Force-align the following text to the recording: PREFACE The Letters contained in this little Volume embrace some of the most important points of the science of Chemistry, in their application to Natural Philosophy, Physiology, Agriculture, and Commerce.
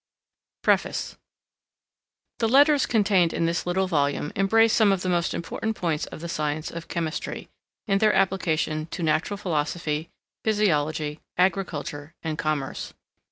PREFACE 0.63 1.15
The 2.39 2.49
Letters 2.49 2.87
contained 2.87 3.33
in 3.33 3.45
this 3.45 3.67
little 3.67 3.85
Volume 3.85 4.31
embrace 4.35 4.73
some 4.73 4.91
of 4.91 5.03
the 5.03 5.09
most 5.09 5.31
important 5.31 5.75
points 5.75 6.07
of 6.07 6.21
the 6.21 6.27
science 6.27 6.71
of 6.71 6.87
Chemistry, 6.87 7.49
in 7.87 7.99
their 7.99 8.15
application 8.15 8.87
to 8.87 9.03
Natural 9.03 9.37
Philosophy, 9.37 10.09
Physiology, 10.43 11.19
Agriculture, 11.37 12.15
and 12.23 12.35
Commerce. 12.39 12.95